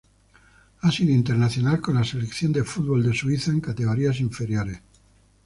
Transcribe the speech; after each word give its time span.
Ha 0.81 0.89
sido 0.91 1.13
internacional 1.13 1.79
con 1.79 1.93
la 1.93 2.03
selección 2.03 2.51
de 2.53 2.63
fútbol 2.63 3.03
de 3.03 3.13
Suiza 3.13 3.51
en 3.51 3.61
categorías 3.61 4.19
inferiores. 4.19 4.81